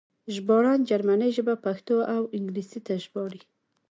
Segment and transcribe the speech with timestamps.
[0.33, 3.41] ژباړن جرمنۍ ژبه پښتو او انګلیسي ته ژباړي